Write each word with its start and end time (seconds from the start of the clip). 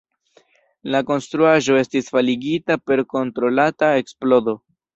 La 0.89 0.93
la 0.95 1.01
konstruaĵo 1.09 1.77
estis 1.83 2.09
faligita 2.15 2.79
per 2.89 3.05
kontrolata 3.17 3.95
eksplodo. 4.03 4.61